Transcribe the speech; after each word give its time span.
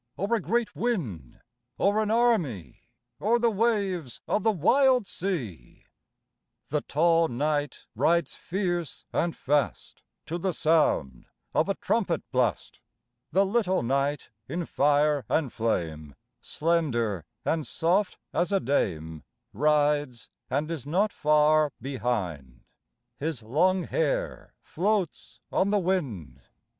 Or 0.17 0.33
a 0.33 0.39
great 0.41 0.75
wind, 0.75 1.41
or 1.77 1.99
an 1.99 2.09
army, 2.09 2.87
Or 3.19 3.37
the 3.37 3.51
waves 3.51 4.19
of 4.27 4.41
the 4.41 4.51
wild 4.51 5.05
sea? 5.05 5.83
The 6.69 6.81
tall 6.81 7.27
knight 7.27 7.85
rides 7.95 8.33
fierce 8.35 9.05
and 9.13 9.35
fast 9.35 10.01
To 10.25 10.39
the 10.39 10.53
sound 10.53 11.27
of 11.53 11.69
a 11.69 11.75
trumpet 11.75 12.23
blast. 12.31 12.79
The 13.31 13.45
little 13.45 13.83
knight 13.83 14.31
in 14.49 14.65
fire 14.65 15.23
and 15.29 15.53
flame, 15.53 16.15
Slender 16.41 17.23
and 17.45 17.67
soft 17.67 18.17
as 18.33 18.51
a 18.51 18.59
dame, 18.59 19.23
Rides 19.53 20.31
and 20.49 20.71
is 20.71 20.83
not 20.87 21.13
far 21.13 21.73
behind: 21.79 22.63
His 23.19 23.43
long 23.43 23.83
hair 23.83 24.55
floats 24.63 25.39
on 25.51 25.69
the 25.69 25.77
wind. 25.77 26.41